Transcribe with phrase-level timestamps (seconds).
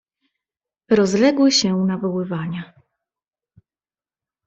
[0.91, 2.73] "Rozległy się nawoływania."